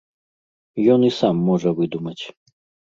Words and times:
Ён 0.95 0.99
і 1.11 1.13
сам 1.19 1.35
можа 1.51 1.69
выдумаць. 1.83 2.21